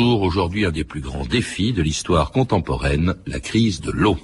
[0.00, 4.16] Aujourd'hui, un des plus grands défis de l'histoire contemporaine, la crise de l'eau.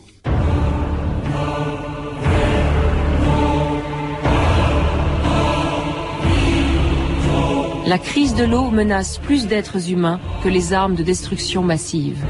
[7.88, 12.24] La crise de l'eau menace plus d'êtres humains que les armes de destruction massive.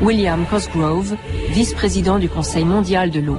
[0.00, 1.16] William Cosgrove,
[1.50, 3.38] vice-président du Conseil mondial de l'eau.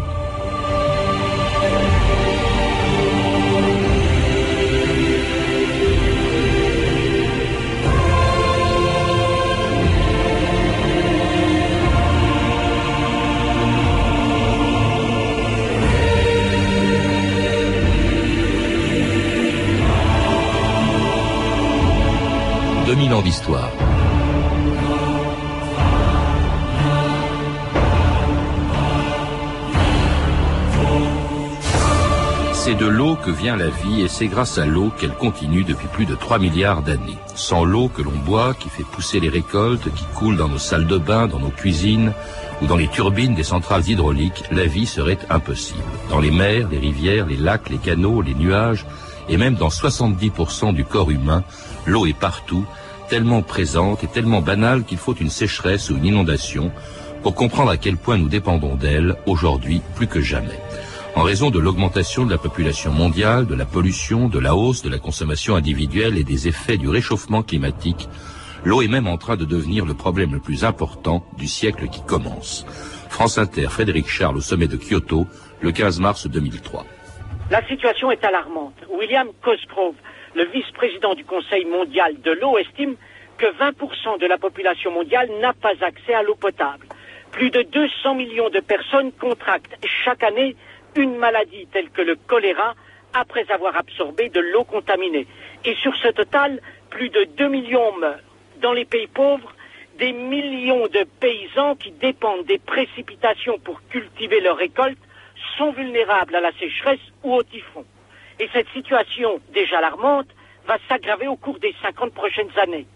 [32.63, 35.87] C'est de l'eau que vient la vie et c'est grâce à l'eau qu'elle continue depuis
[35.87, 37.17] plus de 3 milliards d'années.
[37.33, 40.85] Sans l'eau que l'on boit, qui fait pousser les récoltes, qui coule dans nos salles
[40.85, 42.13] de bain, dans nos cuisines
[42.61, 45.81] ou dans les turbines des centrales hydrauliques, la vie serait impossible.
[46.11, 48.85] Dans les mers, les rivières, les lacs, les canaux, les nuages
[49.27, 51.43] et même dans 70% du corps humain,
[51.87, 52.63] l'eau est partout
[53.09, 56.71] tellement présente et tellement banale qu'il faut une sécheresse ou une inondation
[57.23, 60.59] pour comprendre à quel point nous dépendons d'elle aujourd'hui plus que jamais.
[61.13, 64.89] En raison de l'augmentation de la population mondiale, de la pollution, de la hausse de
[64.89, 68.07] la consommation individuelle et des effets du réchauffement climatique,
[68.63, 72.01] l'eau est même en train de devenir le problème le plus important du siècle qui
[72.05, 72.65] commence.
[73.09, 75.27] France Inter, Frédéric Charles au sommet de Kyoto,
[75.59, 76.85] le 15 mars 2003.
[77.49, 78.75] La situation est alarmante.
[78.89, 79.95] William Cosgrove,
[80.33, 82.95] le vice-président du Conseil mondial de l'eau estime
[83.37, 86.87] que 20% de la population mondiale n'a pas accès à l'eau potable.
[87.31, 90.55] Plus de 200 millions de personnes contractent chaque année
[90.95, 92.75] une maladie telle que le choléra
[93.13, 95.27] après avoir absorbé de l'eau contaminée.
[95.65, 97.93] Et sur ce total, plus de 2 millions.
[98.61, 99.53] Dans les pays pauvres,
[99.97, 104.97] des millions de paysans qui dépendent des précipitations pour cultiver leurs récoltes
[105.57, 107.85] sont vulnérables à la sécheresse ou au typhon.
[108.39, 110.27] Et cette situation, déjà alarmante,
[110.65, 112.87] va s'aggraver au cours des 50 prochaines années.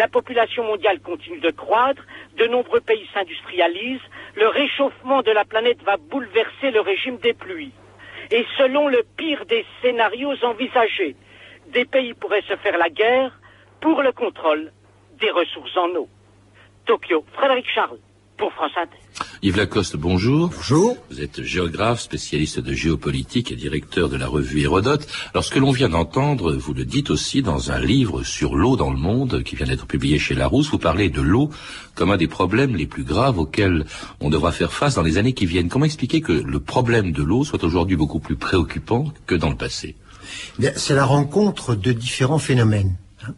[0.00, 2.02] La population mondiale continue de croître,
[2.38, 4.00] de nombreux pays s'industrialisent,
[4.34, 7.74] le réchauffement de la planète va bouleverser le régime des pluies.
[8.30, 11.16] Et selon le pire des scénarios envisagés,
[11.66, 13.38] des pays pourraient se faire la guerre
[13.82, 14.72] pour le contrôle
[15.20, 16.08] des ressources en eau.
[16.86, 17.98] Tokyo, Frédéric Charles.
[19.42, 20.48] Yves Lacoste, bonjour.
[20.48, 20.96] Bonjour.
[21.10, 25.06] Vous êtes géographe, spécialiste de géopolitique et directeur de la revue Hérodote.
[25.32, 28.76] Alors, ce que l'on vient d'entendre, vous le dites aussi dans un livre sur l'eau
[28.76, 30.70] dans le monde qui vient d'être publié chez Larousse.
[30.70, 31.50] Vous parlez de l'eau
[31.94, 33.84] comme un des problèmes les plus graves auxquels
[34.20, 35.68] on devra faire face dans les années qui viennent.
[35.68, 39.56] Comment expliquer que le problème de l'eau soit aujourd'hui beaucoup plus préoccupant que dans le
[39.56, 39.96] passé?
[40.76, 42.96] C'est la rencontre de différents phénomènes.
[43.26, 43.34] Hein.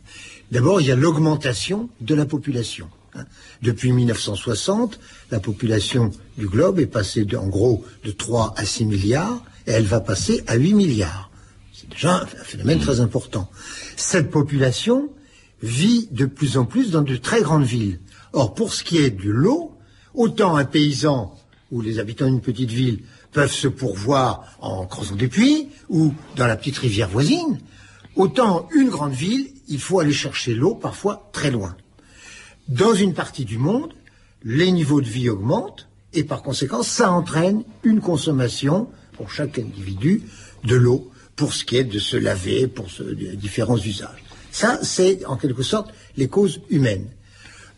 [0.50, 2.88] D'abord, il y a l'augmentation de la population.
[3.14, 3.24] Hein.
[3.62, 4.98] Depuis 1960,
[5.30, 9.84] la population du globe est passée en gros de 3 à 6 milliards et elle
[9.84, 11.30] va passer à 8 milliards.
[11.72, 13.50] C'est déjà un phénomène très important.
[13.96, 15.10] Cette population
[15.62, 18.00] vit de plus en plus dans de très grandes villes.
[18.32, 19.76] Or, pour ce qui est de l'eau,
[20.14, 21.34] autant un paysan
[21.70, 23.02] ou les habitants d'une petite ville
[23.32, 27.60] peuvent se pourvoir en creusant des puits ou dans la petite rivière voisine,
[28.16, 31.76] autant une grande ville, il faut aller chercher l'eau parfois très loin.
[32.68, 33.92] Dans une partie du monde,
[34.44, 40.22] les niveaux de vie augmentent et par conséquent, ça entraîne une consommation pour chaque individu
[40.64, 42.86] de l'eau pour ce qui est de se laver, pour
[43.34, 44.22] différents usages.
[44.50, 47.08] Ça, c'est en quelque sorte les causes humaines.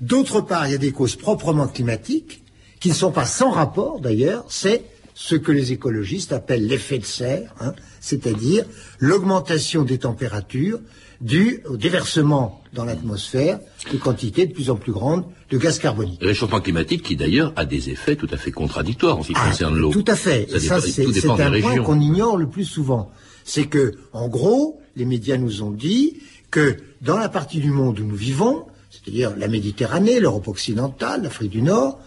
[0.01, 2.43] D'autre part, il y a des causes proprement climatiques
[2.81, 4.85] qui ne sont pas sans rapport d'ailleurs, c'est
[5.15, 8.65] ce que les écologistes appellent l'effet de serre, hein, c'est-à-dire
[8.99, 10.81] l'augmentation des températures
[11.21, 13.61] dû au déversement dans l'atmosphère
[13.93, 16.21] de quantités de plus en plus grandes de gaz carbonique.
[16.21, 19.35] Le réchauffement climatique qui d'ailleurs a des effets tout à fait contradictoires en ce qui
[19.37, 19.93] ah, concerne l'eau.
[19.93, 20.49] Tout à fait.
[20.59, 23.11] Ça, c'est un point qu'on ignore le plus souvent.
[23.45, 26.19] C'est que, en gros, les médias nous ont dit
[26.51, 31.51] que dans la partie du monde où nous vivons, c'est-à-dire la Méditerranée, l'Europe occidentale, l'Afrique
[31.51, 31.99] du Nord,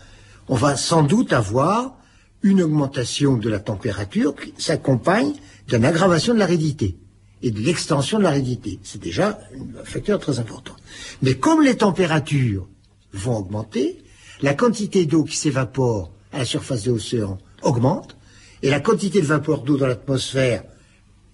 [0.47, 1.95] on va sans doute avoir
[2.41, 5.33] une augmentation de la température qui s'accompagne
[5.67, 6.97] d'une aggravation de l'aridité
[7.41, 8.79] et de l'extension de l'aridité.
[8.83, 9.39] C'est déjà
[9.79, 10.75] un facteur très important.
[11.21, 12.67] Mais comme les températures
[13.13, 14.03] vont augmenter,
[14.41, 18.17] la quantité d'eau qui s'évapore à la surface de l'océan augmente,
[18.63, 20.63] et la quantité de vapeur d'eau dans l'atmosphère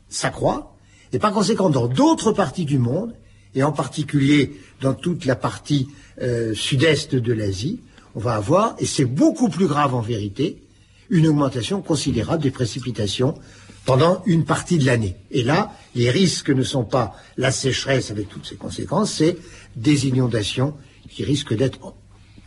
[0.10, 0.76] s'accroît,
[1.12, 3.14] et par conséquent, dans d'autres parties du monde,
[3.56, 5.88] et en particulier dans toute la partie
[6.22, 7.82] euh, sud-est de l'Asie,
[8.16, 10.64] on va avoir, et c'est beaucoup plus grave en vérité,
[11.10, 13.36] une augmentation considérable des précipitations
[13.86, 15.16] pendant une partie de l'année.
[15.32, 19.38] Et là, les risques ne sont pas la sécheresse avec toutes ses conséquences, c'est
[19.76, 20.76] des inondations
[21.10, 21.94] qui risque d'être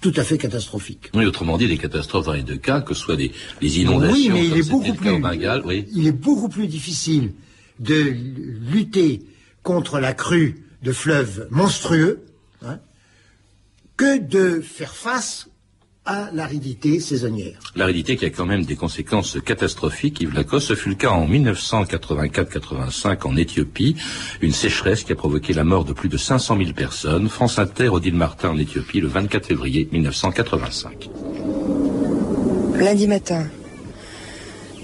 [0.01, 1.11] tout à fait catastrophique.
[1.15, 4.31] Oui, autrement dit, des catastrophes dans les deux cas, que ce soit des, inondations, oui,
[4.33, 5.11] mais il est beaucoup plus,
[5.65, 5.87] oui.
[5.95, 7.33] il est beaucoup plus difficile
[7.81, 8.15] de
[8.71, 9.23] lutter
[9.63, 12.25] contre la crue de fleuves monstrueux
[12.65, 12.79] hein,
[13.97, 15.49] que de faire face
[16.07, 17.59] à l'aridité saisonnière.
[17.75, 20.21] L'aridité qui a quand même des conséquences catastrophiques.
[20.21, 23.97] Yves Lacoste, ce fut le cas en 1984-85 en Éthiopie,
[24.41, 27.29] une sécheresse qui a provoqué la mort de plus de 500 000 personnes.
[27.29, 31.11] France Inter, Odile Martin en Éthiopie, le 24 février 1985.
[32.79, 33.47] Lundi matin,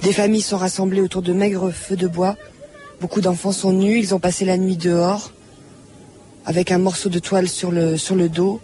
[0.03, 2.37] des familles sont rassemblées autour de maigres feux de bois.
[3.01, 5.33] Beaucoup d'enfants sont nus, ils ont passé la nuit dehors,
[6.45, 8.61] avec un morceau de toile sur le, sur le dos.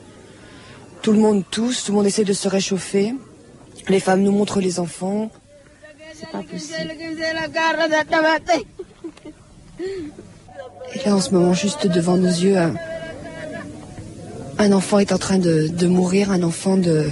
[1.03, 3.15] Tout le monde tousse, tout le monde essaie de se réchauffer.
[3.89, 5.31] Les femmes nous montrent les enfants.
[6.15, 6.93] C'est pas possible.
[10.95, 12.57] Et là, en ce moment, juste devant nos yeux,
[14.59, 17.09] un, enfant est en train de, de mourir, un enfant de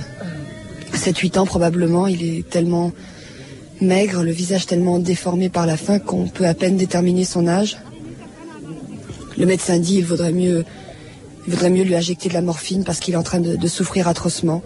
[0.94, 2.06] 7-8 ans probablement.
[2.06, 2.92] Il est tellement
[3.80, 7.76] maigre, le visage tellement déformé par la faim qu'on peut à peine déterminer son âge.
[9.38, 10.64] Le médecin dit qu'il vaudrait mieux
[11.46, 14.08] il vaudrait mieux lui injecter de la morphine parce qu'il est en train de, souffrir
[14.08, 14.62] atrocement.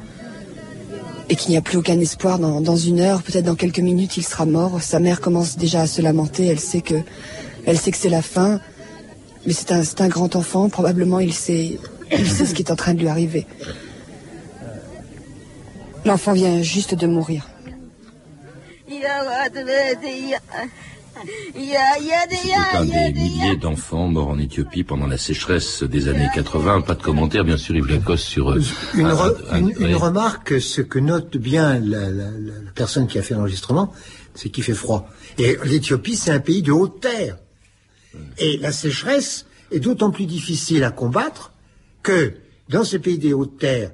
[1.28, 4.24] Et qu'il n'y a plus aucun espoir dans, une heure, peut-être dans quelques minutes, il
[4.24, 4.82] sera mort.
[4.82, 6.46] Sa mère commence déjà à se lamenter.
[6.46, 6.96] Elle sait que,
[7.66, 8.60] elle sait c'est la fin.
[9.46, 10.68] Mais c'est un, un grand enfant.
[10.68, 11.78] Probablement, il sait,
[12.10, 13.46] il sait ce qui est en train de lui arriver.
[16.04, 17.48] L'enfant vient juste de mourir.
[21.54, 26.82] C'est un des milliers d'enfants morts en Éthiopie pendant la sécheresse des années 80.
[26.82, 28.50] Pas de commentaire, bien sûr, Yves Lacoste, sur...
[28.50, 28.60] Euh,
[28.94, 32.08] une, remarque, ce que note bien la,
[32.74, 33.92] personne qui a fait l'enregistrement,
[34.34, 35.08] c'est qu'il fait froid.
[35.38, 37.36] Et l'Éthiopie, c'est un pays de haute terre.
[38.38, 41.52] Et la sécheresse est d'autant plus difficile à combattre
[42.02, 42.34] que
[42.68, 43.92] dans ces pays des hautes terres,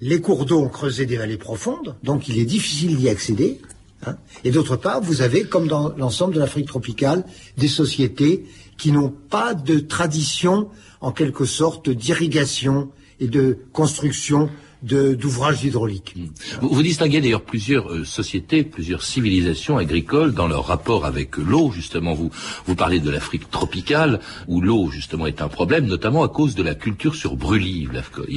[0.00, 3.60] les cours d'eau ont creusé des vallées profondes, donc il est difficile d'y accéder.
[4.04, 4.16] Hein.
[4.44, 7.24] Et d'autre part, vous avez, comme dans l'ensemble de l'Afrique tropicale,
[7.56, 8.44] des sociétés
[8.76, 10.68] qui n'ont pas de tradition,
[11.00, 12.90] en quelque sorte, d'irrigation
[13.20, 14.50] et de construction
[14.82, 16.14] d'ouvrages hydrauliques.
[16.60, 21.70] Vous, vous, distinguez d'ailleurs plusieurs euh, sociétés, plusieurs civilisations agricoles dans leur rapport avec l'eau,
[21.70, 22.14] justement.
[22.14, 22.30] Vous,
[22.66, 26.62] vous parlez de l'Afrique tropicale, où l'eau, justement, est un problème, notamment à cause de
[26.62, 27.88] la culture sur brûlis.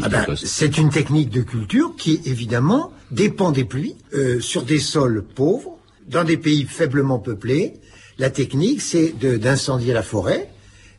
[0.01, 4.79] Ah ben, c'est une technique de culture qui, évidemment, dépend des pluies, euh, sur des
[4.79, 5.77] sols pauvres,
[6.07, 7.73] dans des pays faiblement peuplés.
[8.17, 10.49] La technique, c'est d'incendier la forêt,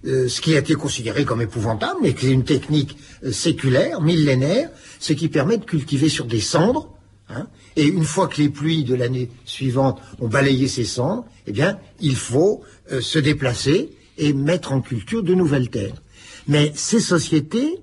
[0.07, 4.01] euh, ce qui a été considéré comme épouvantable, mais qui est une technique euh, séculaire,
[4.01, 6.89] millénaire, ce qui permet de cultiver sur des cendres.
[7.29, 11.53] Hein, et une fois que les pluies de l'année suivante ont balayé ces cendres, eh
[11.53, 12.63] bien, il faut
[12.93, 16.01] euh, se déplacer et mettre en culture de nouvelles terres.
[16.49, 17.79] Mais ces sociétés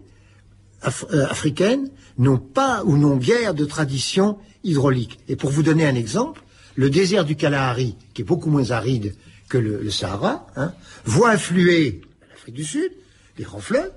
[0.82, 5.20] africaines n'ont pas ou n'ont guère de tradition hydraulique.
[5.28, 6.42] Et pour vous donner un exemple,
[6.76, 9.16] le désert du Kalahari, qui est beaucoup moins aride
[9.50, 10.74] que le, Sahara, hein,
[11.06, 12.02] voit affluer
[12.52, 12.92] du Sud,
[13.38, 13.92] les grands fleuves,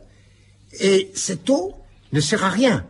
[0.80, 1.74] et cette eau
[2.12, 2.86] ne sert à rien.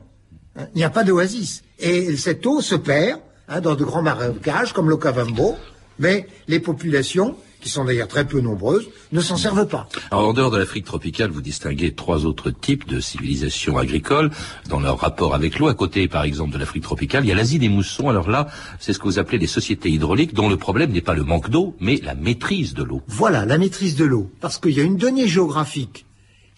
[0.56, 0.66] Hein.
[0.74, 1.62] Il n'y a pas d'oasis.
[1.78, 5.56] Et cette eau se perd hein, dans de grands marécages comme l'Okavambo,
[5.98, 9.88] mais les populations qui sont d'ailleurs très peu nombreuses, ne s'en servent pas.
[10.10, 14.30] Alors, en dehors de l'Afrique tropicale, vous distinguez trois autres types de civilisations agricoles
[14.68, 15.68] dans leur rapport avec l'eau.
[15.68, 18.08] À côté, par exemple, de l'Afrique tropicale, il y a l'Asie des moussons.
[18.08, 18.48] Alors là,
[18.78, 21.50] c'est ce que vous appelez les sociétés hydrauliques, dont le problème n'est pas le manque
[21.50, 23.02] d'eau, mais la maîtrise de l'eau.
[23.08, 24.30] Voilà, la maîtrise de l'eau.
[24.40, 26.06] Parce qu'il y a une donnée géographique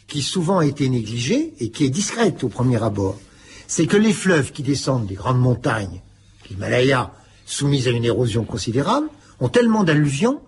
[0.07, 3.19] qui souvent a été négligée et qui est discrète au premier abord.
[3.67, 6.03] C'est que les fleuves qui descendent des grandes montagnes,
[6.51, 7.13] l'Himalaya,
[7.47, 9.09] soumises à une érosion considérable,
[9.41, 10.41] ont tellement d'alluvions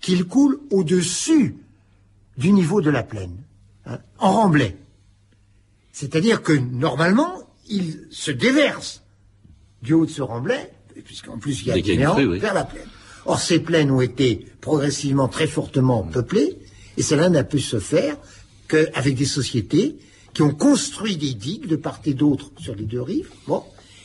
[0.00, 1.56] qu'il coule au-dessus
[2.36, 3.36] du niveau de la plaine,
[3.86, 4.76] hein, en remblai.
[5.92, 9.02] C'est-à-dire que normalement, il se déverse
[9.82, 10.70] du haut de ce remblai,
[11.04, 12.86] puisqu'en plus il y a des néants, vers la plaine.
[13.26, 16.56] Or, ces plaines ont été progressivement très fortement peuplées,
[16.96, 18.16] et cela n'a pu se faire
[18.68, 19.96] qu'avec des sociétés
[20.32, 23.64] qui ont construit des digues de part et d'autre sur les deux rives, bon,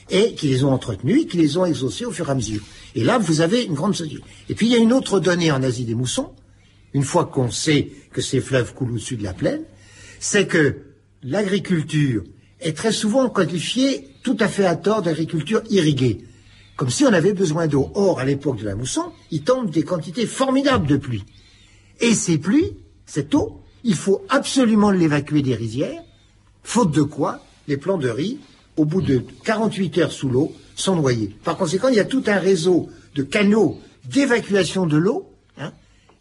[0.09, 2.61] et qui les ont entretenues et qui les ont exaucées au fur et à mesure.
[2.93, 4.23] Et là, vous avez une grande société.
[4.49, 6.31] Et puis, il y a une autre donnée en Asie des moussons,
[6.93, 9.63] une fois qu'on sait que ces fleuves coulent au-dessus de la plaine,
[10.19, 10.77] c'est que
[11.23, 12.23] l'agriculture
[12.61, 16.23] est très souvent qualifiée tout à fait à tort d'agriculture irriguée.
[16.77, 17.91] Comme si on avait besoin d'eau.
[17.95, 21.23] Or, à l'époque de la mousson, il tombe des quantités formidables de pluie.
[21.99, 26.01] Et ces pluies, cette eau, il faut absolument l'évacuer des rizières,
[26.63, 28.39] faute de quoi les plants de riz,
[28.77, 31.35] au bout de 48 heures sous l'eau, sont noyés.
[31.43, 33.79] Par conséquent, il y a tout un réseau de canaux
[34.09, 35.71] d'évacuation de l'eau, hein,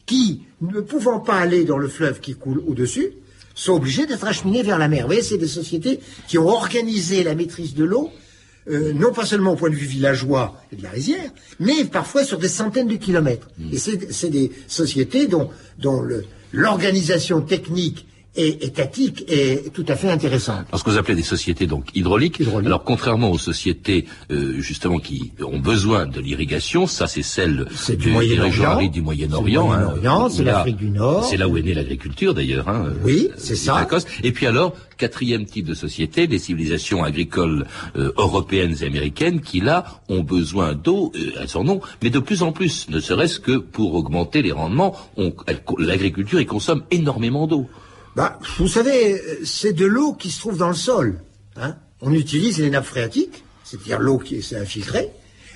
[0.07, 3.11] qui, ne pouvant pas aller dans le fleuve qui coule au-dessus,
[3.55, 5.03] sont obligés d'être acheminés vers la mer.
[5.03, 8.11] Vous voyez, c'est des sociétés qui ont organisé la maîtrise de l'eau,
[8.69, 11.31] euh, non pas seulement au point de vue villageois et de la rizière,
[11.61, 13.49] mais parfois sur des centaines de kilomètres.
[13.73, 16.03] Et c'est des sociétés dont, dont
[16.53, 20.67] l'organisation technique et étatique est tout à fait intéressante.
[20.69, 24.99] Alors ce que vous appelez des sociétés donc hydrauliques, alors contrairement aux sociétés euh, justement
[24.99, 30.45] qui ont besoin de l'irrigation, ça c'est celle du, du Moyen-Orient, du Moyen-Orient, hein, c'est
[30.45, 32.69] l'Afrique du Nord, c'est là où est née l'agriculture d'ailleurs.
[32.69, 33.87] Hein, oui, c'est ça.
[34.23, 39.61] Et puis alors quatrième type de société, les civilisations agricoles euh, européennes et américaines qui
[39.61, 43.41] là ont besoin d'eau, euh, elles en ont, mais de plus en plus, ne serait-ce
[43.41, 44.97] que pour augmenter les rendements,
[45.79, 47.69] l'agriculture y consomme énormément d'eau.
[48.17, 51.19] Bah, vous savez, c'est de l'eau qui se trouve dans le sol.
[51.57, 51.75] Hein.
[52.01, 55.11] On utilise les nappes phréatiques, c'est-à-dire l'eau qui s'est infiltrée.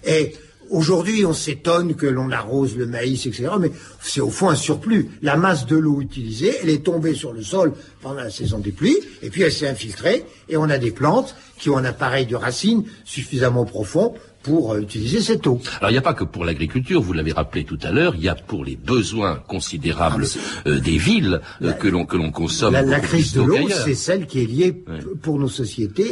[0.04, 0.34] Et
[0.68, 3.50] aujourd'hui, on s'étonne que l'on arrose le maïs, etc.
[3.60, 3.70] Mais
[4.02, 5.08] c'est au fond un surplus.
[5.22, 8.72] La masse de l'eau utilisée, elle est tombée sur le sol pendant la saison des
[8.72, 12.26] pluies, et puis elle s'est infiltrée, et on a des plantes qui ont un appareil
[12.26, 14.14] de racines suffisamment profond
[14.49, 15.61] pour euh, utiliser cette eau.
[15.78, 18.23] Alors il n'y a pas que pour l'agriculture, vous l'avez rappelé tout à l'heure, il
[18.23, 22.31] y a pour les besoins considérables ah, euh, des villes euh, que l'on que l'on
[22.31, 22.73] consomme.
[22.73, 24.75] La, crise de l'eau, c'est celle qui est liée
[25.23, 26.11] pour nos sociétés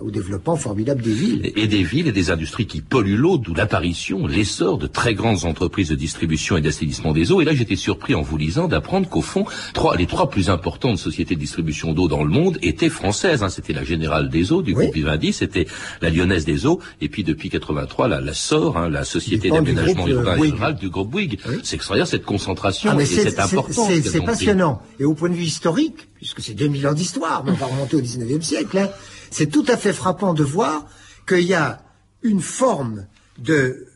[0.00, 1.52] au développement formidable des villes.
[1.56, 5.44] Et, des villes et des industries qui polluent l'eau, d'où l'apparition, l'essor de très grandes
[5.44, 7.40] entreprises de distribution et d'assainissement des eaux.
[7.40, 10.98] Et là, j'étais surpris en vous lisant d'apprendre qu'au fond, trois, les trois plus importantes
[10.98, 13.42] sociétés de distribution d'eau dans le monde étaient françaises.
[13.42, 13.48] Hein.
[13.48, 15.66] C'était la Générale des Eaux du groupe Vivendi, c'était
[16.00, 20.06] la Lyonnaise des Eaux, et puis depuis 83, la, la SOR, hein, la Société d'aménagement
[20.06, 21.38] urbain et rural du groupe Bouygues.
[21.62, 23.90] C'est extraordinaire cette concentration ah, et cette importance.
[24.04, 24.82] C'est passionnant.
[24.98, 28.00] Et au point de vue historique, puisque c'est 2000 ans d'histoire, on va remonter au
[28.00, 28.90] 19e siècle, hein,
[29.30, 30.86] c'est tout à fait frappant de voir
[31.26, 31.82] qu'il y a
[32.22, 33.06] une forme
[33.38, 33.86] de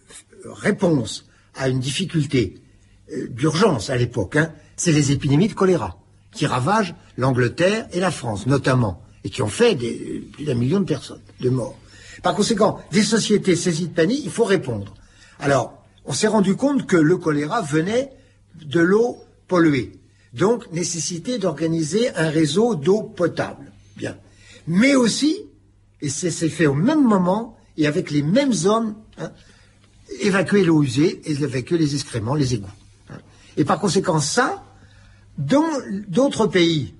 [0.44, 2.60] réponse à une difficulté
[3.12, 4.36] euh, d'urgence à l'époque.
[4.36, 5.98] Hein, c'est les épidémies de choléra
[6.32, 10.80] qui ravagent l'Angleterre et la France notamment, et qui ont fait des, plus d'un million
[10.80, 11.76] de personnes, de morts.
[12.26, 14.92] Par conséquent, des sociétés saisies de panique, il faut répondre.
[15.38, 18.10] Alors, on s'est rendu compte que le choléra venait
[18.60, 19.92] de l'eau polluée.
[20.32, 23.70] Donc, nécessité d'organiser un réseau d'eau potable.
[23.96, 24.16] Bien.
[24.66, 25.36] Mais aussi,
[26.00, 29.30] et c'est fait au même moment et avec les mêmes hommes, hein,
[30.20, 32.66] évacuer l'eau usée et évacuer les excréments, les égouts.
[33.08, 33.18] Hein.
[33.56, 34.64] Et par conséquent, ça,
[35.38, 35.70] dans
[36.08, 36.92] d'autres pays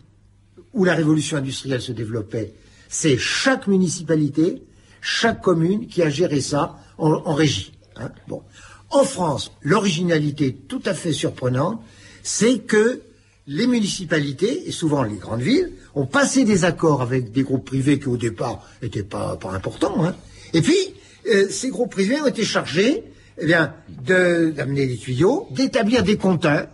[0.73, 2.55] où la révolution industrielle se développait,
[2.89, 4.63] c'est chaque municipalité
[5.07, 7.73] chaque commune qui a géré ça en, régie.
[7.95, 8.11] Hein.
[8.27, 8.43] Bon.
[8.91, 11.81] En France, l'originalité tout à fait surprenante,
[12.25, 13.03] c'est que
[13.47, 18.01] les municipalités, et souvent les grandes villes, ont passé des accords avec des groupes privés
[18.01, 20.05] qui au départ n'étaient pas, pas importants.
[20.05, 20.17] Hein.
[20.53, 20.95] Et puis,
[21.33, 23.05] euh, ces groupes privés ont été chargés
[23.39, 26.67] eh bien, d'amener des tuyaux, d'établir des compteurs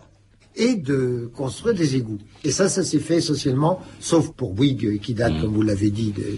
[0.55, 2.19] et de construire des égouts.
[2.43, 5.41] Et ça, ça s'est fait essentiellement, sauf pour Bouygues, qui date, mmh.
[5.41, 6.37] comme vous l'avez dit, de,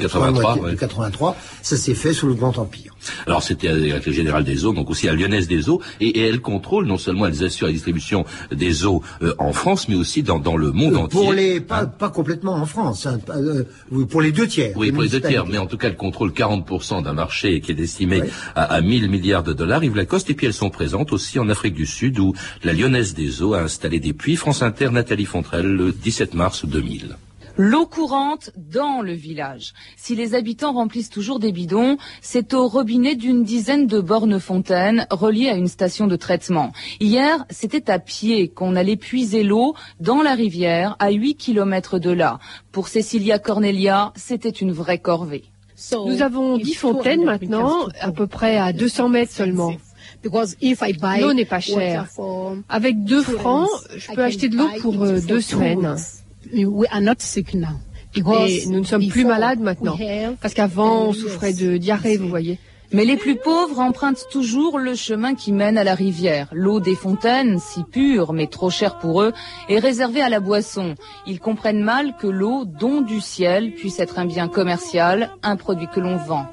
[0.00, 2.96] 83, 83, ça s'est fait sous le Grand Empire.
[3.26, 6.40] Alors c'était avec le général des eaux, donc aussi à Lyonnaise des eaux, et, elle
[6.40, 10.38] contrôle non seulement elles assurent la distribution des eaux euh, en France, mais aussi dans,
[10.38, 11.20] dans le monde euh, entier.
[11.20, 11.86] Pour les pas, hein?
[11.86, 13.64] pas complètement en France, hein, euh,
[14.06, 14.72] pour les deux tiers.
[14.76, 17.72] Oui, pour les deux tiers, mais en tout cas elle contrôle 40% d'un marché qui
[17.72, 18.22] est estimé
[18.54, 19.84] à, à 1000 milliards de dollars.
[19.84, 23.14] Yves Lacoste, et puis elles sont présentes aussi en Afrique du Sud, où la Lyonnaise
[23.14, 24.36] des eaux a installé des puits.
[24.36, 27.16] France Inter, Nathalie Fontrelle, le 17 mars 2000.
[27.58, 29.72] L'eau courante dans le village.
[29.96, 35.06] Si les habitants remplissent toujours des bidons, c'est au robinet d'une dizaine de bornes fontaines
[35.10, 36.72] reliées à une station de traitement.
[37.00, 42.10] Hier, c'était à pied qu'on allait puiser l'eau dans la rivière à 8 km de
[42.10, 42.40] là.
[42.72, 45.44] Pour Cecilia Cornelia, c'était une vraie corvée.
[45.92, 49.72] Nous avons 10 fontaines maintenant, à peu près à 200 mets seulement.
[50.24, 52.06] L'eau n'est pas chère.
[52.68, 54.92] Avec 2 francs, je peux acheter de l'eau pour
[58.14, 59.98] Et nous ne sommes plus malades maintenant.
[60.40, 62.58] Parce qu'avant, on souffrait de diarrhée, vous voyez.
[62.92, 66.48] Mais les plus pauvres empruntent toujours le chemin qui mène à la rivière.
[66.52, 69.32] L'eau des fontaines, si pure mais trop chère pour eux,
[69.68, 70.94] est réservée à la boisson.
[71.26, 75.88] Ils comprennent mal que l'eau, don du ciel, puisse être un bien commercial, un produit
[75.92, 76.46] que l'on vend.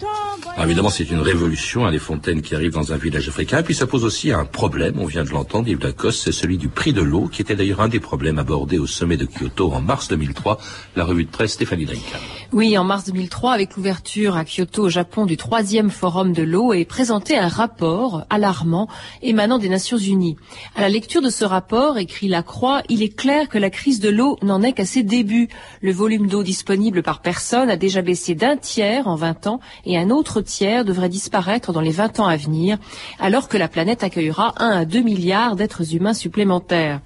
[0.00, 3.58] Alors évidemment, c'est une révolution, hein, les fontaines qui arrivent dans un village africain.
[3.58, 6.58] Et puis ça pose aussi un problème, on vient de l'entendre, Yves Lacoste, c'est celui
[6.58, 9.72] du prix de l'eau, qui était d'ailleurs un des problèmes abordés au sommet de Kyoto
[9.72, 10.58] en mars 2003.
[10.96, 12.18] La revue de presse Stéphanie Drinka.
[12.52, 16.72] Oui, en mars 2003, avec l'ouverture à Kyoto, au Japon, du troisième forum de l'eau,
[16.72, 18.88] est présenté un rapport alarmant
[19.22, 20.36] émanant des Nations Unies.
[20.74, 24.00] À la lecture de ce rapport, écrit La Croix, il est clair que la crise
[24.00, 25.48] de l'eau n'en est qu'à ses débuts.
[25.82, 29.98] Le volume d'eau disponible par personne a déjà baissé d'un tiers en 20 ans et
[29.98, 32.78] un autre tiers devrait disparaître dans les 20 ans à venir,
[33.18, 37.00] alors que la planète accueillera 1 à 2 milliards d'êtres humains supplémentaires.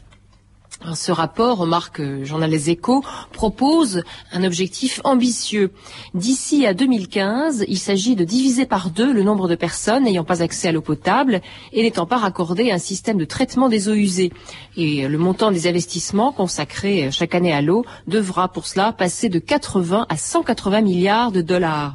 [0.94, 5.70] Ce rapport, remarque journal Les Échos, propose un objectif ambitieux.
[6.12, 10.42] D'ici à 2015, il s'agit de diviser par deux le nombre de personnes n'ayant pas
[10.42, 11.40] accès à l'eau potable
[11.72, 14.32] et n'étant pas raccordées à un système de traitement des eaux usées.
[14.76, 19.38] Et le montant des investissements consacrés chaque année à l'eau devra pour cela passer de
[19.38, 21.94] 80 à 180 milliards de dollars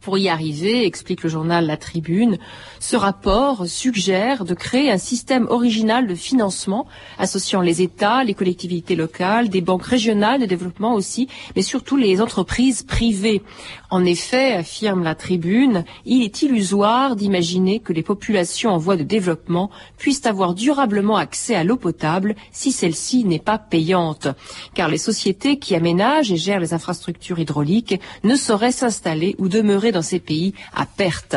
[0.00, 2.38] pour y arriver, explique le journal La Tribune,
[2.80, 6.86] ce rapport suggère de créer un système original de financement
[7.18, 12.20] associant les États, les collectivités locales, des banques régionales de développement aussi, mais surtout les
[12.20, 13.42] entreprises privées.
[13.90, 19.04] En effet, affirme La Tribune, il est illusoire d'imaginer que les populations en voie de
[19.04, 24.28] développement puissent avoir durablement accès à l'eau potable si celle-ci n'est pas payante.
[24.74, 29.67] Car les sociétés qui aménagent et gèrent les infrastructures hydrauliques ne sauraient s'installer ou demeurer
[29.68, 31.36] dans ces pays à perte.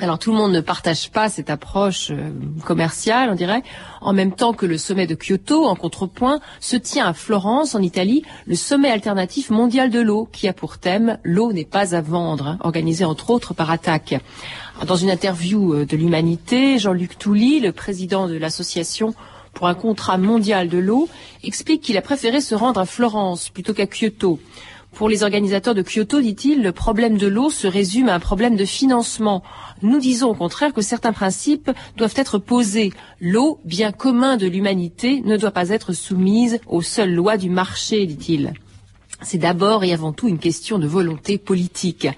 [0.00, 2.30] Alors tout le monde ne partage pas cette approche euh,
[2.64, 3.62] commerciale, on dirait.
[4.00, 7.82] En même temps que le sommet de Kyoto, en contrepoint, se tient à Florence, en
[7.82, 12.00] Italie, le sommet alternatif mondial de l'eau, qui a pour thème L'eau n'est pas à
[12.00, 14.14] vendre, organisé entre autres par Attaque.
[14.86, 19.14] Dans une interview euh, de l'Humanité, Jean-Luc Touly, le président de l'association
[19.52, 21.10] pour un contrat mondial de l'eau,
[21.44, 24.40] explique qu'il a préféré se rendre à Florence plutôt qu'à Kyoto.
[24.94, 28.56] Pour les organisateurs de Kyoto, dit-il, le problème de l'eau se résume à un problème
[28.56, 29.42] de financement.
[29.80, 32.92] Nous disons au contraire que certains principes doivent être posés.
[33.20, 38.06] L'eau, bien commun de l'humanité, ne doit pas être soumise aux seules lois du marché,
[38.06, 38.52] dit-il.
[39.24, 42.08] C'est d'abord et avant tout une question de volonté politique.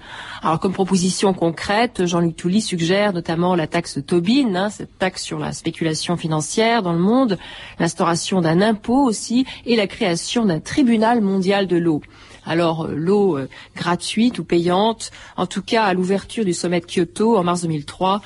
[0.41, 5.39] Alors, comme proposition concrète, Jean-Luc Touly suggère notamment la taxe Tobin, hein, cette taxe sur
[5.39, 7.37] la spéculation financière dans le monde,
[7.79, 12.01] l'instauration d'un impôt aussi et la création d'un tribunal mondial de l'eau.
[12.45, 16.85] Alors euh, l'eau euh, gratuite ou payante, en tout cas à l'ouverture du sommet de
[16.85, 18.21] Kyoto en mars 2003,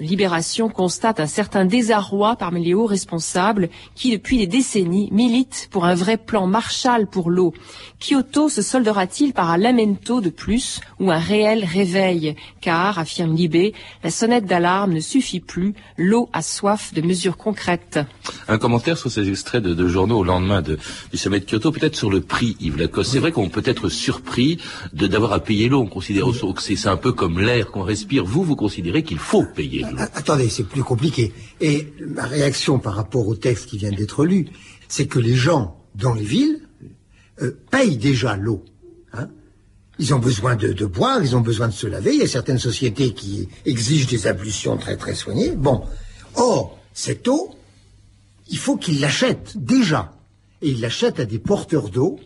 [0.00, 5.84] Libération constate un certain désarroi parmi les hauts responsables qui, depuis des décennies, militent pour
[5.84, 7.52] un vrai plan Marshall pour l'eau.
[8.00, 12.34] Kyoto se soldera-t-il par un lamento de plus ou un réel réveil?
[12.60, 15.74] Car, affirme Libé, la sonnette d'alarme ne suffit plus.
[15.96, 18.00] L'eau a soif de mesures concrètes.
[18.48, 22.10] Un commentaire sur ces extraits de, journaux au lendemain du sommet de Kyoto, peut-être sur
[22.10, 23.12] le prix, Yves Lacoste.
[23.12, 24.58] C'est vrai qu'on peut être surpris
[24.92, 25.80] d'avoir à payer l'eau.
[25.80, 28.24] On considère que c'est un peu comme l'air qu'on respire.
[28.24, 31.32] Vous, vous considérez qu'il faut payer Attendez, c'est plus compliqué.
[31.60, 34.46] Et ma réaction par rapport au texte qui vient d'être lu,
[34.88, 36.60] c'est que les gens dans les villes
[37.42, 38.64] euh, payent déjà l'eau.
[39.12, 39.28] Hein.
[39.98, 42.14] ils ont besoin de, de, boire, ils ont besoin de se laver.
[42.14, 45.52] Il y a certaines sociétés qui exigent des ablutions très très soignées.
[45.52, 45.82] Bon,
[46.34, 47.54] or cette eau,
[48.48, 50.12] il faut qu'ils l'achètent déjà,
[50.62, 52.18] et ils l'achètent à des porteurs d'eau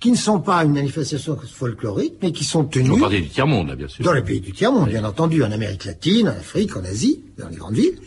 [0.00, 2.98] qui ne sont pas une manifestation folklorique, mais qui sont tenus...
[3.00, 4.04] Dans les pays du tiers-monde, bien sûr.
[4.04, 7.48] Dans les pays du tiers-monde, bien entendu, en Amérique latine, en Afrique, en Asie, dans
[7.48, 7.98] les grandes villes.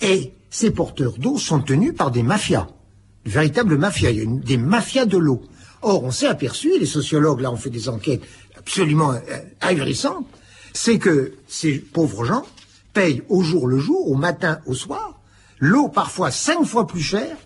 [0.00, 2.66] Et ces porteurs d'eau sont tenus par des mafias,
[3.24, 4.10] de véritables mafias.
[4.10, 5.42] Il y a des mafias de l'eau.
[5.82, 8.22] Or, on s'est aperçu, et les sociologues, là, ont fait des enquêtes
[8.58, 9.18] absolument euh,
[9.60, 10.26] ahurissantes,
[10.72, 12.44] c'est que ces pauvres gens
[12.92, 15.20] payent au jour le jour, au matin, au soir,
[15.58, 17.36] l'eau parfois cinq fois plus chère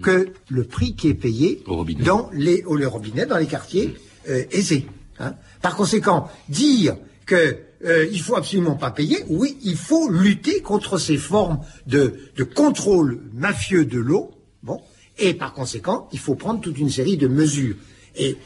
[0.00, 1.62] que le prix qui est payé
[2.00, 3.94] dans les, au, robinets, dans les quartiers
[4.28, 4.86] euh, aisés.
[5.18, 5.34] Hein.
[5.60, 10.98] Par conséquent, dire que euh, il faut absolument pas payer, oui, il faut lutter contre
[10.98, 14.30] ces formes de, de contrôle mafieux de l'eau.
[14.62, 14.80] Bon,
[15.18, 17.76] et par conséquent, il faut prendre toute une série de mesures.
[18.16, 18.36] Et,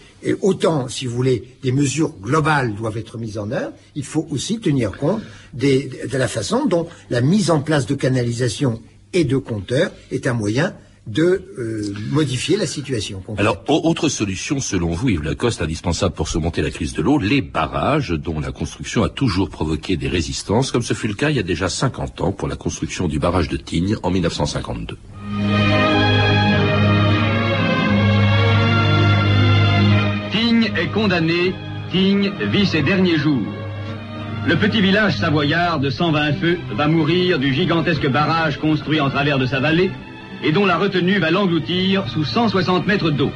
[0.43, 4.61] autant, si vous voulez, des mesures globales doivent être mises en œuvre, il faut aussi
[4.61, 8.81] tenir compte des, de la façon dont la mise en place de canalisation
[9.13, 10.75] et de compteurs est un moyen
[11.07, 13.23] de euh, modifier la situation.
[13.39, 17.43] Alors, autre solution, selon vous, Yves Lacoste, indispensable pour surmonter la crise de l'eau, les
[17.43, 21.37] barrages, dont la construction a toujours provoqué des résistances, comme ce fut le cas il
[21.37, 24.99] y a déjà 50 ans pour la construction du barrage de Tignes en 1952.
[30.33, 31.55] Tignes est condamné,
[31.93, 33.47] Tignes vit ses derniers jours.
[34.47, 39.39] Le petit village savoyard de 120 feux va mourir du gigantesque barrage construit en travers
[39.39, 39.91] de sa vallée
[40.43, 43.31] et dont la retenue va l'engloutir sous 160 mètres d'eau.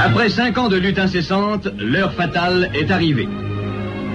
[0.00, 3.28] Après cinq ans de lutte incessante, l'heure fatale est arrivée.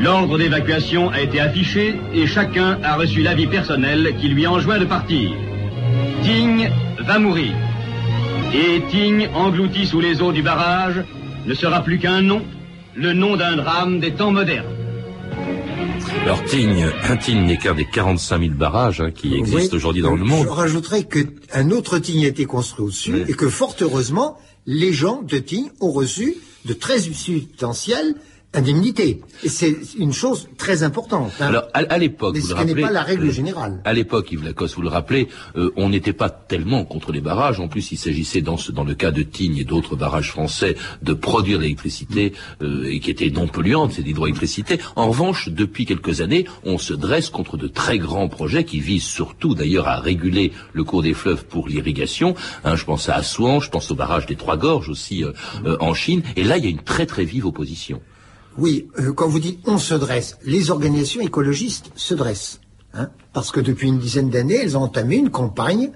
[0.02, 4.86] L'ordre d'évacuation a été affiché et chacun a reçu l'avis personnel qui lui enjoint de
[4.86, 5.32] partir.
[6.24, 7.54] Tignes va mourir.
[8.54, 11.02] Et Tignes, englouti sous les eaux du barrage,
[11.46, 12.42] ne sera plus qu'un nom,
[12.96, 14.77] le nom d'un drame des temps modernes.
[16.28, 20.14] Alors Tignes, un Tignes n'est qu'un des 45 000 barrages hein, qui existent aujourd'hui dans
[20.14, 20.44] le monde.
[20.44, 25.22] Je rajouterais qu'un autre Tignes a été construit au-dessus et que fort heureusement, les gens
[25.22, 26.36] de Tignes ont reçu
[26.66, 28.16] de très substantielles
[28.54, 29.22] indemnité.
[29.46, 31.32] C'est une chose très importante.
[31.40, 31.48] Hein.
[31.48, 32.74] Alors, à, l'époque, vous le rappelez...
[32.74, 33.82] n'est pas la règle euh, générale.
[33.86, 37.60] À l'époque, Yves Lacoste, vous le rappelez, euh, on n'était pas tellement contre les barrages.
[37.60, 41.14] En plus, il s'agissait, dans, dans le cas de Tignes et d'autres barrages français, de
[41.14, 44.80] produire l'électricité euh, et qui était non polluante, c'est l'hydroélectricité.
[44.96, 49.04] En revanche, depuis quelques années, on se dresse contre de très grands projets qui visent
[49.04, 52.34] surtout, d'ailleurs, à réguler le cours des fleuves pour l'irrigation.
[52.64, 55.24] Hein, je pense à Assouan, je pense au barrage des Trois Gorges aussi
[55.80, 56.24] en Chine.
[56.36, 58.02] Et là, il y a une très très vive opposition.
[58.58, 62.60] Oui, euh, quand vous dites on se dresse, les organisations écologistes se dressent.
[62.94, 65.92] Hein, parce que depuis une dizaine d'années, elles ont entamé une campagne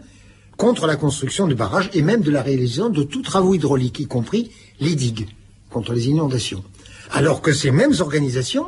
[0.57, 4.05] contre la construction de barrages et même de la réalisation de tous travaux hydrauliques, y
[4.05, 5.27] compris les digues,
[5.71, 6.63] contre les inondations.
[7.11, 8.67] Alors que ces mêmes organisations,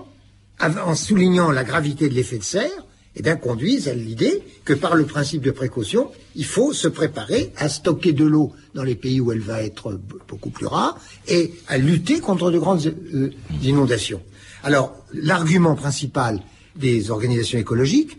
[0.60, 4.96] en soulignant la gravité de l'effet de serre, eh bien, conduisent à l'idée que par
[4.96, 9.22] le principe de précaution, il faut se préparer à stocker de l'eau dans les pays
[9.22, 13.30] où elle va être beaucoup plus rare et à lutter contre de grandes euh,
[13.62, 14.22] inondations.
[14.64, 16.40] Alors, l'argument principal
[16.76, 18.18] des organisations écologiques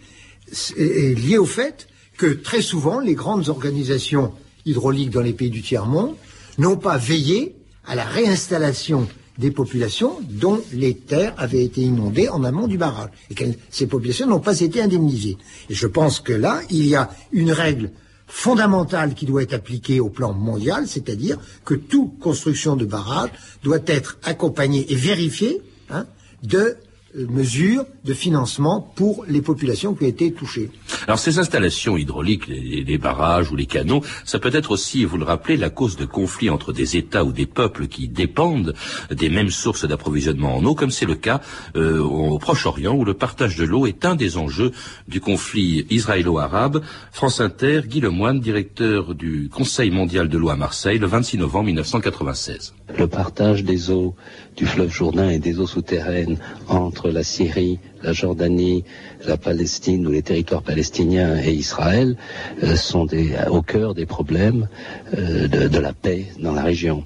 [0.77, 4.33] est lié au fait que très souvent, les grandes organisations
[4.65, 6.15] hydrauliques dans les pays du tiers-monde
[6.59, 12.45] n'ont pas veillé à la réinstallation des populations dont les terres avaient été inondées en
[12.45, 15.37] amont du barrage et que ces populations n'ont pas été indemnisées.
[15.69, 17.91] Je pense que là, il y a une règle
[18.27, 23.31] fondamentale qui doit être appliquée au plan mondial, c'est-à-dire que toute construction de barrage
[23.63, 26.07] doit être accompagnée et vérifiée hein,
[26.43, 26.77] de
[27.15, 30.71] mesures de financement pour les populations qui ont été touchées.
[31.07, 35.25] Alors ces installations hydrauliques, les, barrages ou les canaux, ça peut être aussi, vous le
[35.25, 38.75] rappelez, la cause de conflits entre des États ou des peuples qui dépendent
[39.11, 41.41] des mêmes sources d'approvisionnement en eau, comme c'est le cas
[41.77, 44.73] euh, au Proche-Orient, où le partage de l'eau est un des enjeux
[45.09, 46.83] du conflit israélo-arabe.
[47.13, 51.67] France Inter, Guy Lemoine, directeur du Conseil mondial de l'eau à Marseille, le 26 novembre
[51.67, 52.75] 1996.
[52.97, 54.15] Le partage des eaux
[54.57, 56.39] du fleuve Jourdain et des eaux souterraines
[56.69, 58.85] entre la Syrie, la Jordanie,
[59.27, 62.17] la Palestine ou les territoires palestiniens et Israël
[62.63, 63.09] euh, sont
[63.51, 64.69] au cœur des problèmes
[65.17, 67.03] euh, de, la paix dans la région.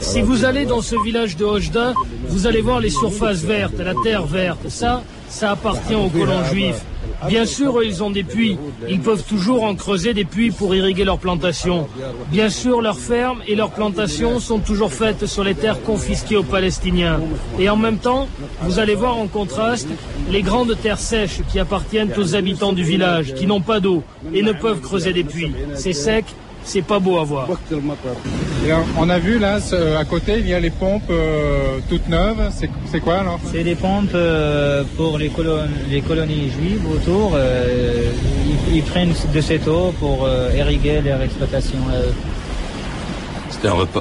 [0.00, 1.94] Si vous allez dans ce village de Hojda,
[2.28, 4.68] vous allez voir les surfaces vertes, la terre verte.
[4.68, 6.84] Ça, ça appartient aux colons juifs.
[7.26, 8.58] Bien sûr, ils ont des puits.
[8.88, 11.88] Ils peuvent toujours en creuser des puits pour irriguer leurs plantations.
[12.30, 16.42] Bien sûr, leurs fermes et leurs plantations sont toujours faites sur les terres confisquées aux
[16.42, 17.20] Palestiniens.
[17.58, 18.28] Et en même temps,
[18.62, 19.88] vous allez voir en contraste
[20.30, 24.42] les grandes terres sèches qui appartiennent aux habitants du village, qui n'ont pas d'eau et
[24.42, 25.52] ne peuvent creuser des puits.
[25.74, 26.24] C'est sec,
[26.64, 27.48] c'est pas beau à voir.
[28.98, 29.58] on a vu là,
[29.98, 32.50] à côté, il y a les pompes euh, toutes neuves.
[32.90, 33.40] C'est quoi alors?
[33.50, 35.30] C'est des pompes euh, pour les,
[35.90, 37.32] les, colonies juives autour.
[37.34, 38.10] Euh,
[38.72, 41.78] ils, prennent de cette eau pour irriguer leur exploitation.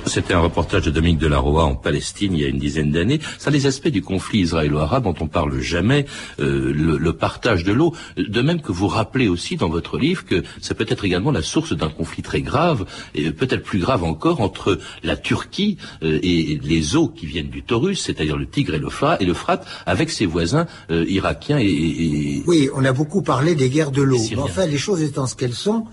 [0.05, 3.19] C'était un, reportage de Dominique Delaroa en Palestine il y a une dizaine d'années.
[3.37, 6.05] Ça, les aspects du conflit israélo-arabe dont on parle jamais,
[6.39, 7.93] euh, le, partage de l'eau.
[8.15, 11.41] De même que vous rappelez aussi dans votre livre que ça peut être également la
[11.41, 16.59] source d'un conflit très grave, et peut-être plus grave encore, entre la Turquie euh, et
[16.63, 20.67] les eaux qui viennent du Taurus, c'est-à-dire le Tigre et le Frat, avec ses voisins
[20.89, 24.21] euh, irakiens et, Oui, on a beaucoup parlé des guerres de l'eau.
[24.31, 25.85] Mais enfin, les choses étant ce qu'elles sont,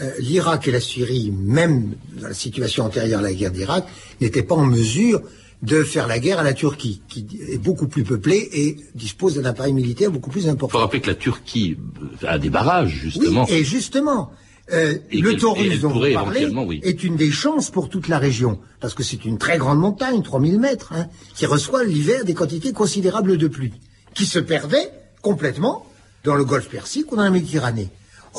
[0.00, 3.86] euh, l'Irak et la Syrie, même dans la situation antérieure à la guerre d'Irak,
[4.20, 5.22] n'étaient pas en mesure
[5.62, 9.44] de faire la guerre à la Turquie, qui est beaucoup plus peuplée et dispose d'un
[9.44, 10.68] appareil militaire beaucoup plus important.
[10.68, 11.76] Il faut rappeler que la Turquie
[12.22, 13.44] a des barrages, justement.
[13.48, 14.30] Oui, et justement,
[14.72, 16.48] euh, le Taurus dont vous parlez
[16.82, 20.22] est une des chances pour toute la région, parce que c'est une très grande montagne,
[20.22, 23.72] 3000 mètres, hein, qui reçoit l'hiver des quantités considérables de pluie,
[24.14, 25.86] qui se perdaient complètement
[26.24, 27.88] dans le golfe Persique ou dans la Méditerranée.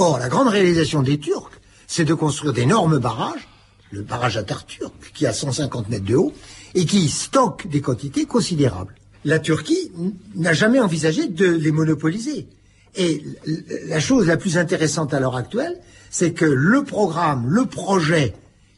[0.01, 1.51] Or, la grande réalisation des Turcs,
[1.85, 3.49] c'est de construire d'énormes barrages,
[3.91, 4.45] le barrage à
[5.13, 6.33] qui a 150 mètres de haut,
[6.73, 8.95] et qui stocke des quantités considérables.
[9.25, 9.91] La Turquie
[10.35, 12.47] n'a jamais envisagé de les monopoliser.
[12.95, 13.21] Et
[13.87, 15.77] la chose la plus intéressante à l'heure actuelle,
[16.09, 18.33] c'est que le programme, le projet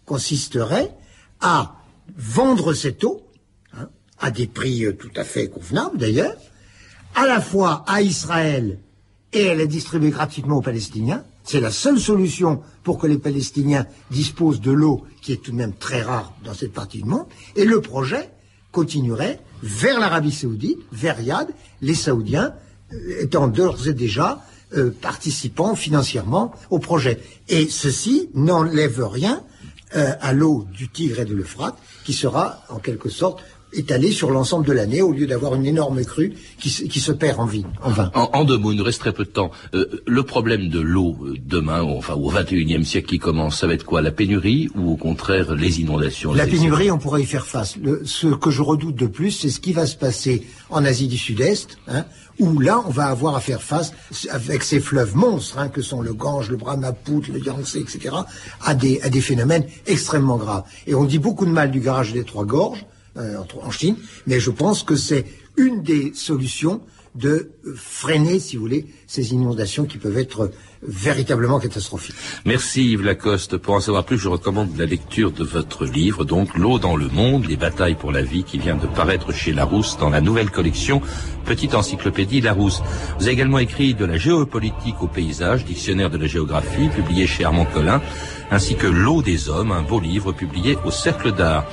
[0.07, 0.91] consisterait
[1.39, 1.75] à
[2.17, 3.21] vendre cette eau,
[3.77, 6.35] hein, à des prix euh, tout à fait convenables d'ailleurs,
[7.13, 8.79] à la fois à Israël
[9.33, 11.23] et elle est distribuée gratuitement aux Palestiniens.
[11.43, 15.57] C'est la seule solution pour que les Palestiniens disposent de l'eau qui est tout de
[15.57, 17.25] même très rare dans cette partie du monde.
[17.55, 18.29] Et le projet
[18.71, 21.49] continuerait vers l'Arabie saoudite, vers Riyad,
[21.81, 22.53] les Saoudiens
[22.93, 27.19] euh, étant d'ores et déjà euh, participants financièrement au projet.
[27.49, 29.43] Et ceci n'enlève rien
[29.95, 34.31] euh, à l'eau du Tigre et de l'Euphrate, qui sera en quelque sorte étalée sur
[34.31, 38.11] l'ensemble de l'année au lieu d'avoir une énorme crue qui, se perd en, vin.
[38.13, 39.51] En, deux mots, il nous reste très peu de temps.
[39.73, 43.73] Euh, le problème de l'eau euh, demain, enfin au XXIe siècle qui commence, ça va
[43.73, 47.45] être quoi La pénurie ou au contraire les inondations La pénurie, on pourra y faire
[47.45, 47.77] face.
[48.05, 51.17] ce que je redoute de plus, c'est ce qui va se passer en Asie du
[51.17, 52.05] Sud-Est, hein,
[52.39, 53.93] où là, on va avoir à faire face,
[54.29, 58.15] avec ces fleuves monstres, hein, que sont le Gange, le Brahmaputra, le Yangtze, etc.,
[58.63, 60.63] à des, à des phénomènes extrêmement graves.
[60.87, 63.95] Et on dit beaucoup de mal du garage des Trois Gorges, euh, en Chine,
[64.27, 65.25] mais je pense que c'est
[65.57, 66.81] une des solutions
[67.13, 70.49] de freiner, si vous voulez, ces inondations qui peuvent être
[70.81, 72.15] véritablement catastrophiques.
[72.45, 73.57] Merci Yves Lacoste.
[73.57, 77.09] Pour en savoir plus, je recommande la lecture de votre livre, donc L'eau dans le
[77.09, 80.49] monde, les batailles pour la vie, qui vient de paraître chez Larousse dans la nouvelle
[80.49, 81.01] collection
[81.43, 82.81] Petite encyclopédie Larousse.
[83.19, 87.43] Vous avez également écrit de la géopolitique au paysage, dictionnaire de la géographie, publié chez
[87.43, 88.01] Armand Collin,
[88.51, 91.65] ainsi que L'eau des hommes, un beau livre publié au Cercle d'Art.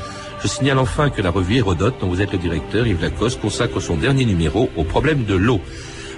[0.42, 3.81] Je signale enfin que la revue Hérodote, dont vous êtes le directeur, Yves Lacoste, consacre
[3.81, 5.61] son dernier numéro au problème de l'eau.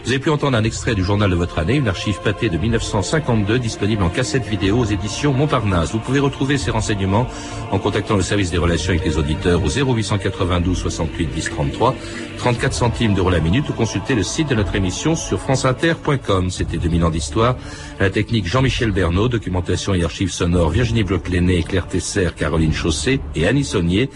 [0.04, 2.56] Vous avez pu entendre un extrait du journal de votre année, une archive pâtée de
[2.56, 5.92] 1952 disponible en cassette vidéo aux éditions Montparnasse.
[5.92, 7.26] Vous pouvez retrouver ces renseignements
[7.70, 11.94] en contactant le service des relations avec les auditeurs au 0892 68 10 33,
[12.38, 16.50] 34 centimes d'euros la minute ou consulter le site de notre émission sur franceinter.com.
[16.50, 17.56] C'était 2000 ans d'histoire.
[18.00, 23.46] La technique Jean-Michel Bernot, documentation et archives sonores Virginie bloch Claire Tesser, Caroline Chaussé et
[23.46, 24.08] Annie Saunier.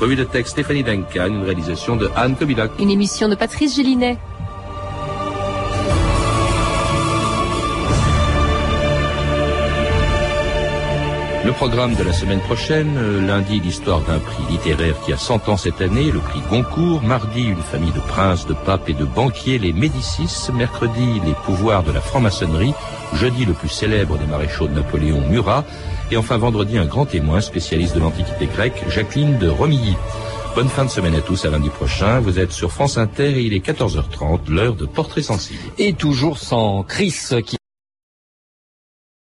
[0.00, 2.70] Revue de texte Stéphanie Duncan, une réalisation de Anne Kobilac.
[2.78, 4.18] Une émission de Patrice Gélinet.
[11.52, 15.50] Le programme de la semaine prochaine, euh, lundi l'histoire d'un prix littéraire qui a 100
[15.50, 19.04] ans cette année, le prix Goncourt, mardi une famille de princes, de papes et de
[19.04, 22.72] banquiers, les Médicis, mercredi les pouvoirs de la franc-maçonnerie,
[23.12, 25.62] jeudi le plus célèbre des maréchaux de Napoléon, Murat,
[26.10, 29.94] et enfin vendredi un grand témoin spécialiste de l'Antiquité grecque, Jacqueline de Romilly.
[30.54, 32.20] Bonne fin de semaine à tous, à lundi prochain.
[32.20, 35.60] Vous êtes sur France Inter et il est 14h30, l'heure de Portrait Sensible.
[35.78, 37.58] Et toujours sans Chris qui